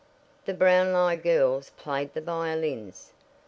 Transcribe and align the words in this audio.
The 0.45 0.55
Brownlie 0.55 1.17
girls 1.17 1.69
played 1.77 2.15
the 2.15 2.21
violins. 2.21 3.11